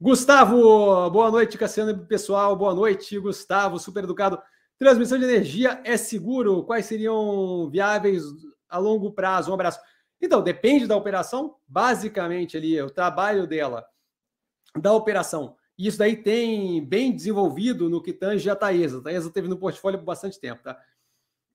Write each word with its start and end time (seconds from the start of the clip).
Gustavo, 0.00 1.10
boa 1.10 1.28
noite, 1.28 1.58
Cassiano 1.58 2.06
pessoal. 2.06 2.54
Boa 2.54 2.72
noite, 2.72 3.18
Gustavo, 3.18 3.80
super 3.80 4.04
educado. 4.04 4.40
Transmissão 4.78 5.18
de 5.18 5.24
energia 5.24 5.80
é 5.82 5.96
seguro? 5.96 6.62
Quais 6.62 6.86
seriam 6.86 7.68
viáveis 7.68 8.22
a 8.68 8.78
longo 8.78 9.10
prazo? 9.10 9.50
Um 9.50 9.54
abraço. 9.54 9.80
Então, 10.22 10.40
depende 10.40 10.86
da 10.86 10.94
operação. 10.94 11.56
Basicamente, 11.66 12.56
ali, 12.56 12.80
o 12.80 12.88
trabalho 12.88 13.44
dela, 13.44 13.84
da 14.80 14.92
operação. 14.92 15.56
E 15.76 15.88
isso 15.88 15.98
daí 15.98 16.16
tem 16.16 16.84
bem 16.84 17.10
desenvolvido 17.10 17.90
no 17.90 18.00
que 18.00 18.12
tange 18.12 18.48
a 18.48 18.54
Taesa. 18.54 18.98
A 18.98 19.02
Taesa 19.02 19.32
teve 19.32 19.48
no 19.48 19.58
portfólio 19.58 19.98
por 19.98 20.04
bastante 20.04 20.38
tempo, 20.38 20.62
tá? 20.62 20.80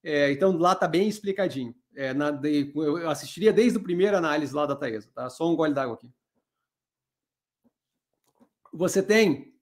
É, 0.04 0.34
então, 0.34 0.58
lá 0.58 0.76
tá 0.76 0.86
bem 0.86 1.08
explicadinho. 1.08 1.74
É, 1.96 2.14
na, 2.14 2.38
eu 2.76 3.10
assistiria 3.10 3.54
desde 3.54 3.78
o 3.78 3.84
primeiro 3.84 4.18
análise 4.18 4.54
lá 4.54 4.66
da 4.66 4.76
Taesa, 4.76 5.10
tá? 5.16 5.30
Só 5.30 5.50
um 5.50 5.56
gole 5.56 5.74
d'água 5.74 5.96
aqui. 5.96 6.12
Você 8.74 9.04
tem 9.04 9.54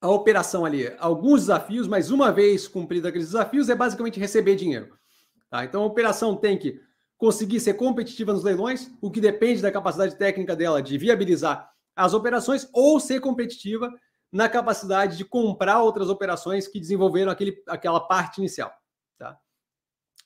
a 0.00 0.08
operação 0.08 0.64
ali, 0.64 0.94
alguns 0.98 1.42
desafios, 1.42 1.86
mas 1.86 2.10
uma 2.10 2.32
vez 2.32 2.66
cumprido 2.66 3.06
aqueles 3.06 3.28
desafios, 3.28 3.68
é 3.68 3.74
basicamente 3.74 4.18
receber 4.18 4.56
dinheiro. 4.56 4.96
Tá? 5.50 5.64
Então 5.64 5.82
a 5.82 5.86
operação 5.86 6.34
tem 6.34 6.56
que 6.56 6.80
conseguir 7.18 7.60
ser 7.60 7.74
competitiva 7.74 8.32
nos 8.32 8.42
leilões, 8.42 8.90
o 9.02 9.10
que 9.10 9.20
depende 9.20 9.60
da 9.60 9.70
capacidade 9.70 10.16
técnica 10.16 10.56
dela 10.56 10.82
de 10.82 10.96
viabilizar 10.96 11.70
as 11.94 12.14
operações, 12.14 12.66
ou 12.72 12.98
ser 12.98 13.20
competitiva 13.20 13.92
na 14.32 14.48
capacidade 14.48 15.18
de 15.18 15.24
comprar 15.24 15.82
outras 15.82 16.08
operações 16.08 16.66
que 16.66 16.80
desenvolveram 16.80 17.30
aquele, 17.30 17.62
aquela 17.66 18.00
parte 18.00 18.38
inicial. 18.38 18.72
Tá? 19.18 19.36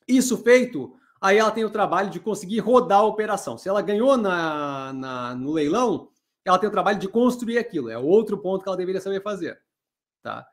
Isso 0.07 0.38
feito, 0.38 0.95
aí 1.21 1.38
ela 1.38 1.51
tem 1.51 1.65
o 1.65 1.71
trabalho 1.71 2.10
de 2.10 2.21
conseguir 2.21 2.60
rodar 2.60 3.01
a 3.01 3.07
operação. 3.07 3.59
Se 3.59 3.68
ela 3.68 3.82
ganhou 3.82 4.16
na, 4.16 4.93
na 4.93 5.34
no 5.34 5.52
leilão, 5.52 6.10
ela 6.45 6.59
tem 6.59 6.69
o 6.69 6.73
trabalho 6.73 6.98
de 6.98 7.09
construir 7.09 7.59
aquilo. 7.59 7.91
É 7.91 7.98
outro 7.98 8.39
ponto 8.39 8.62
que 8.62 8.69
ela 8.69 8.77
deveria 8.77 9.01
saber 9.01 9.23
fazer. 9.23 9.61
Tá? 10.23 10.47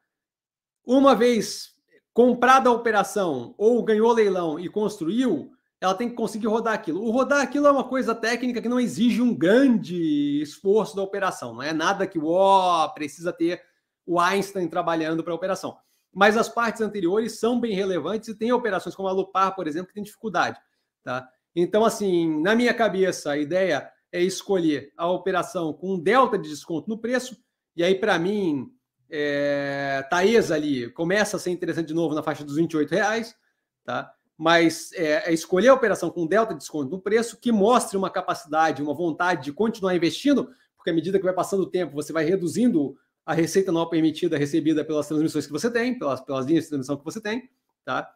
Uma 0.86 1.16
vez 1.16 1.76
comprada 2.14 2.70
a 2.70 2.74
operação 2.74 3.54
ou 3.58 3.84
ganhou 3.84 4.12
leilão 4.12 4.60
e 4.60 4.68
construiu, 4.70 5.52
ela 5.80 5.96
tem 5.96 6.10
que 6.10 6.16
conseguir 6.16 6.48
rodar 6.48 6.74
aquilo. 6.74 7.04
O 7.04 7.12
rodar 7.12 7.42
aquilo 7.42 7.68
é 7.68 7.72
uma 7.72 7.84
coisa 7.84 8.14
técnica 8.14 8.62
que 8.62 8.70
não 8.70 8.80
exige 8.80 9.22
um 9.22 9.36
grande 9.36 10.42
esforço 10.42 10.96
da 10.96 11.02
operação. 11.02 11.56
Não 11.56 11.64
é 11.64 11.74
nada 11.74 12.06
que 12.06 12.20
ó, 12.20 12.88
precisa 12.90 13.34
ter 13.34 13.62
o 14.06 14.20
Einstein 14.20 14.68
trabalhando 14.68 15.24
para 15.24 15.34
a 15.34 15.36
operação. 15.36 15.78
Mas 16.14 16.38
as 16.38 16.50
partes 16.50 16.82
anteriores 16.82 17.40
são 17.40 17.60
bem 17.60 17.74
relevantes 17.74 18.30
e 18.30 18.36
tem 18.36 18.52
operações 18.52 18.96
como 18.96 19.08
a 19.08 19.12
Lupar, 19.12 19.56
por 19.56 19.68
exemplo, 19.68 19.88
que 19.88 19.94
tem 19.94 20.04
dificuldade. 20.04 20.60
Tá? 21.04 21.28
Então, 21.56 21.84
assim, 21.84 22.42
na 22.42 22.54
minha 22.56 22.74
cabeça, 22.74 23.32
a 23.32 23.38
ideia 23.38 23.90
é 24.12 24.22
escolher 24.22 24.92
a 24.98 25.10
operação 25.10 25.74
com 25.74 25.94
um 25.94 26.00
delta 26.00 26.38
de 26.38 26.50
desconto 26.50 26.90
no 26.90 26.98
preço. 26.98 27.38
E 27.76 27.84
aí, 27.84 27.96
para 27.96 28.20
mim, 28.20 28.70
é, 29.10 30.06
Taesa 30.10 30.56
ali 30.56 30.90
começa 30.92 31.38
a 31.38 31.40
ser 31.40 31.52
interessante 31.52 31.88
de 31.88 31.94
novo 31.94 32.14
na 32.16 32.24
faixa 32.24 32.44
dos 32.44 32.56
28 32.56 32.92
reais, 32.92 33.36
tá? 33.84 34.14
Mas 34.38 34.92
é, 34.94 35.30
é 35.30 35.34
escolher 35.34 35.70
a 35.70 35.74
operação 35.74 36.10
com 36.10 36.26
delta 36.26 36.54
de 36.54 36.60
desconto 36.60 36.90
no 36.90 37.02
preço 37.02 37.40
que 37.40 37.52
mostre 37.52 37.98
uma 37.98 38.10
capacidade, 38.10 38.82
uma 38.82 38.94
vontade 38.94 39.46
de 39.46 39.54
continuar 39.54 39.96
investindo, 39.96 40.50
porque 40.76 40.90
à 40.90 40.94
medida 40.94 41.20
que 41.20 41.26
vai 41.26 41.34
passando 41.34 41.64
o 41.64 41.70
tempo, 41.70 41.94
você 41.94 42.12
vai 42.12 42.24
reduzindo 42.24 42.98
a 43.26 43.34
receita 43.34 43.72
não 43.72 43.88
permitida 43.88 44.38
recebida 44.38 44.84
pelas 44.84 45.08
transmissões 45.08 45.46
que 45.46 45.52
você 45.52 45.70
tem, 45.70 45.98
pelas, 45.98 46.22
pelas 46.22 46.46
linhas 46.46 46.64
de 46.64 46.70
transmissão 46.70 46.98
que 46.98 47.06
você 47.06 47.22
tem, 47.22 47.50
tá? 47.86 48.12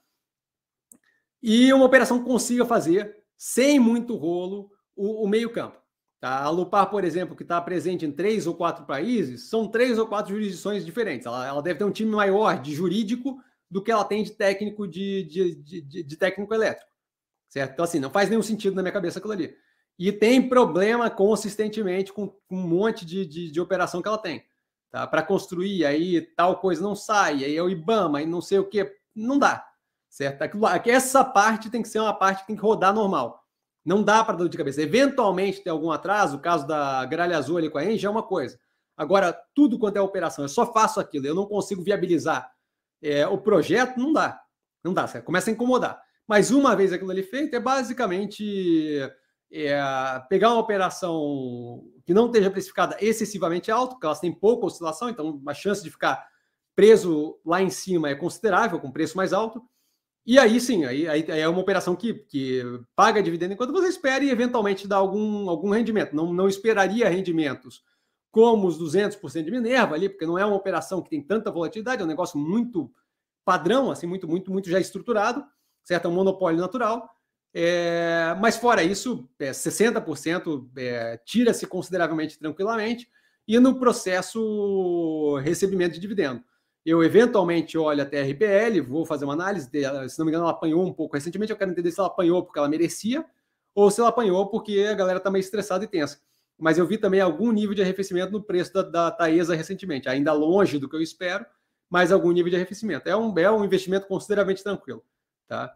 E 1.44 1.72
uma 1.72 1.86
operação 1.86 2.20
que 2.20 2.26
consiga 2.26 2.66
fazer, 2.66 3.24
sem 3.38 3.80
muito 3.80 4.16
rolo, 4.16 4.72
o, 4.96 5.24
o 5.24 5.28
meio-campo. 5.28 5.85
Tá? 6.26 6.42
A 6.42 6.50
Lupar, 6.50 6.90
por 6.90 7.04
exemplo, 7.04 7.36
que 7.36 7.44
está 7.44 7.62
presente 7.62 8.04
em 8.04 8.12
três 8.12 8.48
ou 8.48 8.56
quatro 8.56 8.84
países, 8.84 9.48
são 9.48 9.68
três 9.68 10.00
ou 10.00 10.08
quatro 10.08 10.34
jurisdições 10.34 10.84
diferentes. 10.84 11.28
Ela, 11.28 11.46
ela, 11.46 11.62
deve 11.62 11.78
ter 11.78 11.86
um 11.86 11.92
time 11.92 12.10
maior 12.10 12.60
de 12.60 12.74
jurídico 12.74 13.40
do 13.70 13.80
que 13.80 13.92
ela 13.92 14.04
tem 14.04 14.24
de 14.24 14.32
técnico 14.32 14.88
de, 14.88 15.22
de, 15.26 15.56
de, 15.82 16.04
de, 16.04 16.18
técnico 16.18 16.52
elétrico. 16.52 16.90
Certo? 17.48 17.74
Então, 17.74 17.86
assim, 17.86 18.00
não 18.00 18.10
faz 18.10 18.28
nenhum 18.28 18.42
sentido 18.42 18.76
na 18.76 18.82
minha 18.82 18.92
cabeça 18.92 19.20
aquilo 19.20 19.34
ali. 19.34 19.56
E 20.00 20.12
tem 20.12 20.50
problema 20.50 21.12
consistentemente 21.12 22.12
com, 22.12 22.30
com 22.30 22.56
um 22.56 22.68
monte 22.68 23.06
de, 23.06 23.24
de, 23.24 23.52
de, 23.52 23.62
operação 23.62 24.02
que 24.02 24.08
ela 24.08 24.18
tem. 24.18 24.44
Tá? 24.90 25.06
Para 25.06 25.22
construir, 25.22 25.86
aí 25.86 26.22
tal 26.36 26.58
coisa 26.60 26.82
não 26.82 26.96
sai, 26.96 27.46
aí 27.46 27.56
é 27.56 27.62
o 27.62 27.70
IBAMA, 27.70 28.18
aí 28.18 28.26
não 28.26 28.42
sei 28.42 28.58
o 28.58 28.66
que. 28.66 28.92
Não 29.14 29.38
dá. 29.38 29.64
Certo? 30.10 30.42
Essa 30.88 31.24
parte 31.24 31.70
tem 31.70 31.84
que 31.84 31.88
ser 31.88 32.00
uma 32.00 32.16
parte 32.16 32.42
que 32.42 32.48
tem 32.48 32.56
que 32.56 32.64
rodar 32.64 32.96
normal. 32.96 33.45
Não 33.86 34.02
dá 34.02 34.24
para 34.24 34.38
dar 34.38 34.50
de 34.50 34.58
cabeça. 34.58 34.82
Eventualmente 34.82 35.62
tem 35.62 35.72
algum 35.72 35.92
atraso, 35.92 36.38
o 36.38 36.42
caso 36.42 36.66
da 36.66 37.06
gralha 37.06 37.38
azul 37.38 37.58
ali 37.58 37.70
com 37.70 37.78
a 37.78 37.86
Engie 37.86 38.08
é 38.08 38.10
uma 38.10 38.24
coisa. 38.24 38.60
Agora, 38.98 39.38
tudo 39.54 39.78
quanto 39.78 39.98
é 39.98 40.02
operação, 40.02 40.44
eu 40.44 40.50
só 40.50 40.72
faço 40.72 41.00
aquilo, 41.00 41.28
eu 41.28 41.36
não 41.36 41.46
consigo 41.46 41.84
viabilizar 41.84 42.50
é, 43.02 43.28
o 43.28 43.38
projeto, 43.38 43.98
não 43.98 44.12
dá. 44.12 44.42
Não 44.84 44.94
dá, 44.94 45.06
certo? 45.08 45.26
começa 45.26 45.50
a 45.50 45.54
incomodar. 45.54 46.02
Mas 46.28 46.50
uma 46.50 46.76
vez 46.76 46.92
aquilo 46.92 47.12
ali 47.12 47.22
feito, 47.22 47.56
é 47.56 47.60
basicamente 47.60 49.00
é, 49.52 49.80
pegar 50.30 50.52
uma 50.52 50.60
operação 50.60 51.84
que 52.06 52.14
não 52.14 52.28
esteja 52.28 52.50
precificada 52.50 52.98
excessivamente 53.00 53.72
alto, 53.72 53.92
porque 53.92 54.06
elas 54.06 54.20
têm 54.20 54.32
pouca 54.32 54.66
oscilação, 54.66 55.10
então 55.10 55.42
a 55.48 55.54
chance 55.54 55.84
de 55.84 55.92
ficar 55.92 56.26
preso 56.76 57.40
lá 57.46 57.62
em 57.62 57.70
cima 57.70 58.10
é 58.10 58.16
considerável, 58.16 58.80
com 58.80 58.92
preço 58.92 59.16
mais 59.16 59.34
alto, 59.34 59.62
e 60.26 60.40
aí 60.40 60.60
sim, 60.60 60.86
aí, 60.86 61.08
aí, 61.08 61.24
é 61.28 61.48
uma 61.48 61.60
operação 61.60 61.96
que, 61.96 62.14
que 62.14 62.64
paga 62.96 63.22
dividendo 63.22 63.54
enquanto 63.54 63.72
você 63.72 63.88
espera 63.88 64.24
e 64.24 64.30
eventualmente 64.30 64.88
dá 64.88 64.96
algum, 64.96 65.50
algum 65.50 65.70
rendimento. 65.70 66.16
Não, 66.16 66.34
não 66.34 66.48
esperaria 66.48 67.08
rendimentos 67.08 67.84
como 68.32 68.68
os 68.68 68.78
200% 68.78 69.44
de 69.44 69.52
Minerva 69.52 69.96
ali, 69.96 70.10
porque 70.10 70.26
não 70.26 70.38
é 70.38 70.46
uma 70.46 70.58
operação 70.58 71.02
que 71.02 71.10
tem 71.10 71.22
tanta 71.22 71.50
volatilidade, 71.50 72.02
é 72.02 72.06
um 72.06 72.08
negócio 72.08 72.38
muito 72.38 72.92
padrão, 73.46 73.92
assim, 73.92 74.08
muito, 74.08 74.28
muito, 74.28 74.52
muito 74.52 74.70
já 74.70 74.80
estruturado, 74.80 75.46
certo? 75.86 76.06
É 76.06 76.08
um 76.10 76.14
monopólio 76.14 76.60
natural. 76.60 77.10
É, 77.54 78.36
mas 78.42 78.58
fora 78.58 78.84
isso, 78.84 79.30
é, 79.40 79.52
60% 79.52 80.68
é, 80.76 81.18
tira-se 81.24 81.66
consideravelmente 81.66 82.38
tranquilamente 82.38 83.08
e 83.48 83.58
no 83.60 83.80
processo 83.80 85.38
recebimento 85.38 85.94
de 85.94 86.02
dividendo. 86.02 86.44
Eu 86.86 87.04
eventualmente 87.04 87.78
olho 87.78 88.04
até 88.04 88.22
a 88.22 88.26
RPL, 88.26 88.80
vou 88.88 89.06
fazer 89.06 89.26
uma 89.26 89.34
análise, 89.34 89.68
se 90.08 90.20
não 90.20 90.26
me 90.26 90.32
engano, 90.32 90.44
ela 90.44 90.52
apanhou 90.52 90.86
um 90.86 90.94
pouco 90.94 91.16
recentemente. 91.16 91.52
Eu 91.52 91.58
quero 91.58 91.72
entender 91.72 91.92
se 91.92 92.00
ela 92.00 92.08
apanhou 92.08 92.44
porque 92.44 92.60
ela 92.60 92.70
merecia 92.70 93.26
ou 93.74 93.90
se 93.90 94.00
ela 94.00 94.10
apanhou 94.10 94.48
porque 94.48 94.88
a 94.90 94.94
galera 94.94 95.18
está 95.18 95.32
meio 95.32 95.42
estressada 95.42 95.84
e 95.84 95.88
tensa. 95.88 96.22
Mas 96.58 96.78
eu 96.78 96.86
vi 96.86 96.98
também 96.98 97.20
algum 97.20 97.52
nível 97.52 97.74
de 97.74 97.82
arrefecimento 97.82 98.32
no 98.32 98.42
preço 98.42 98.72
da, 98.72 98.84
da 98.84 99.12
Taesa 99.12 99.56
recentemente, 99.56 100.08
ainda 100.08 100.32
longe 100.32 100.78
do 100.78 100.88
que 100.88 100.96
eu 100.96 101.02
espero, 101.02 101.46
mas 101.90 102.12
algum 102.12 102.32
nível 102.32 102.52
de 102.52 102.56
arrefecimento. 102.56 103.10
É 103.10 103.16
um, 103.16 103.38
é 103.38 103.52
um 103.52 103.66
investimento 103.66 104.08
consideravelmente 104.08 104.64
tranquilo. 104.64 105.04
Tá? 105.48 105.76